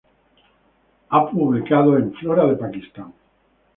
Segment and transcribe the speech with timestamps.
[1.09, 3.13] Ha publicado en Flora de Pakistán.